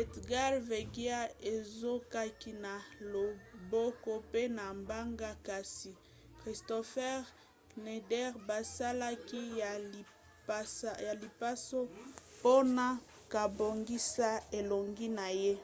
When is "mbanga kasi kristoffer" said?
4.80-7.18